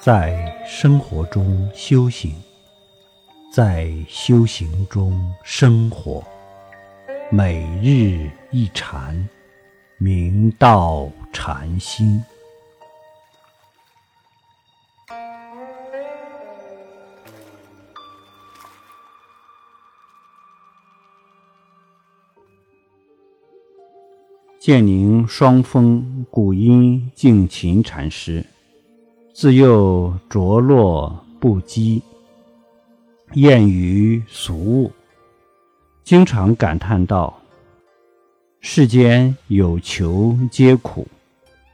[0.00, 2.32] 在生活中修行，
[3.52, 6.24] 在修行中生活，
[7.32, 9.28] 每日一禅，
[9.98, 12.22] 明道禅心。
[24.60, 28.44] 建宁双峰古音净琴禅师，
[29.40, 32.02] 自幼着落不羁，
[33.34, 34.90] 厌于俗物，
[36.02, 37.40] 经常感叹道
[38.60, 41.06] ：“世间有求皆苦，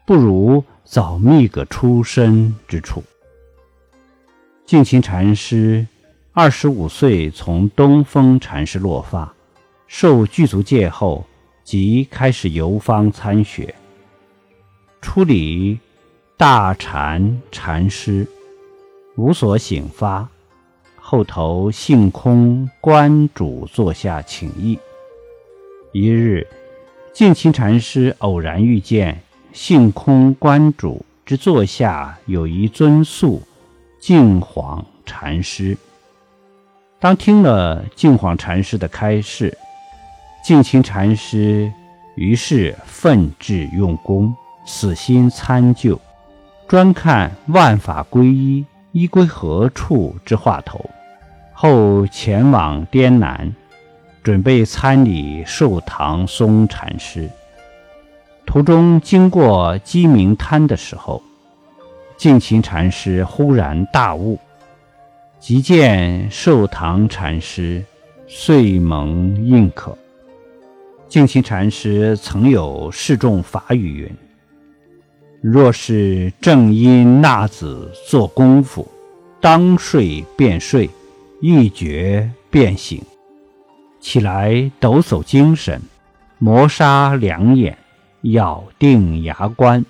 [0.05, 3.03] 不如早觅个出身之处。”
[4.67, 5.87] 净勤禅师
[6.35, 9.35] 二十五岁从东风禅师落发，
[9.87, 11.25] 受具足戒后。
[11.65, 13.75] 即开始游方参学，
[15.01, 15.79] 初礼
[16.47, 18.29] 大禅禅师，
[19.17, 20.29] 无所醒发。
[21.01, 24.79] 后投性空观主座下请益。
[25.93, 26.47] 一日，
[27.15, 29.19] 净勤禅师偶然遇见
[29.55, 33.41] 性空观主之座下有一尊塑
[33.99, 35.75] 净晃禅师。
[37.01, 39.57] 当听了净晃禅师的开示。
[40.45, 41.73] 净勤禅师
[42.17, 44.37] 于是奋志用功，
[44.67, 45.99] 死心参究，
[46.67, 50.89] 专看万法归一，一归何处之话头。
[51.53, 53.55] 后前往滇南，
[54.23, 57.29] 准备参礼寿堂松禅师。
[58.47, 61.23] 途中经过鸡鸣滩的时候，
[62.17, 64.39] 净勤禅师忽然大悟，
[65.39, 67.85] 即见寿堂禅师，
[68.27, 69.97] 遂蒙应可。
[71.09, 74.11] 净勤禅师曾有示众法语云
[75.47, 78.91] ：“若是正因纳子做功夫，
[79.43, 80.89] 当睡便睡，
[81.39, 83.03] 一觉便醒，
[84.01, 85.83] 起来抖擞精神，
[86.39, 87.77] 磨砂两眼，
[88.23, 89.85] 咬定牙关，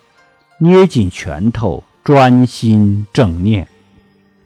[0.58, 3.68] 捏紧拳头，专心正念，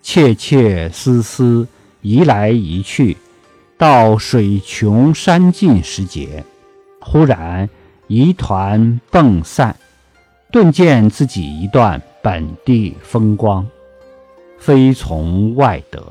[0.02, 1.66] 切切思思，
[2.02, 3.16] 移来移去，
[3.78, 6.44] 到水穷山尽时节。”
[7.00, 7.66] 忽然，
[8.08, 9.74] 疑团迸散，
[10.50, 13.66] 顿见自己一段本地风光，
[14.58, 16.02] 非从外得。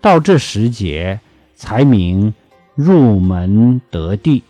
[0.00, 1.18] 到这时节，
[1.56, 2.32] 才明
[2.76, 4.44] 入门得地，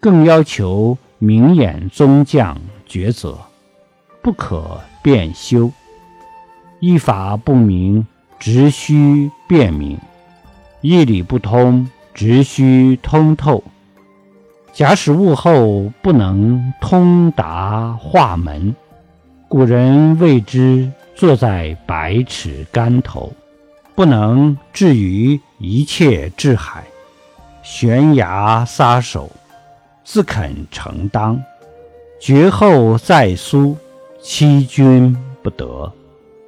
[0.00, 2.58] 更要求明眼宗将
[2.88, 3.38] 抉择，
[4.22, 5.70] 不可变修。
[6.80, 8.06] 一法不明，
[8.38, 9.98] 直须辨明；
[10.80, 13.62] 一理不通，直须通透。
[14.74, 18.74] 假使悟后不能通达化门，
[19.46, 23.32] 古人谓之坐在百尺竿头，
[23.94, 26.82] 不能至于一切至海，
[27.62, 29.30] 悬崖撒手，
[30.02, 31.40] 自肯承当，
[32.20, 33.76] 绝后再苏，
[34.20, 35.92] 欺君不得，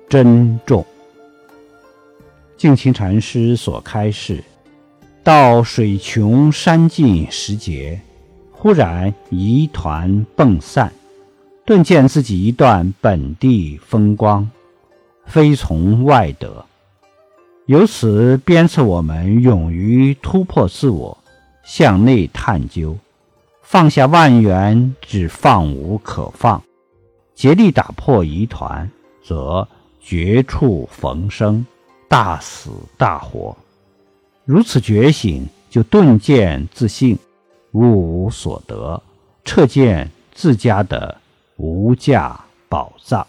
[0.08, 0.84] 珍重。
[2.56, 4.42] 净勤禅师所开示，
[5.22, 8.00] 到水穷山尽时节。
[8.58, 10.90] 忽然疑团迸散，
[11.66, 14.50] 顿见自己一段本地风光，
[15.26, 16.64] 非从外得。
[17.66, 21.16] 由此鞭策我们勇于突破自我，
[21.64, 22.96] 向内探究，
[23.62, 26.62] 放下万缘，只放无可放，
[27.34, 28.90] 竭力打破疑团，
[29.22, 29.68] 则
[30.00, 31.64] 绝处逢生，
[32.08, 33.54] 大死大活。
[34.44, 37.18] 如此觉醒，就顿见自信。
[37.76, 39.02] 物无所得，
[39.44, 41.18] 彻见自家的
[41.56, 43.26] 无价宝藏。